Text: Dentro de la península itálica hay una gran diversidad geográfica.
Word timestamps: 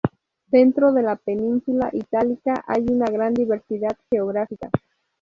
Dentro 0.47 0.91
de 0.93 1.03
la 1.03 1.15
península 1.15 1.91
itálica 1.93 2.63
hay 2.65 2.83
una 2.89 3.05
gran 3.05 3.35
diversidad 3.35 3.95
geográfica. 4.09 4.71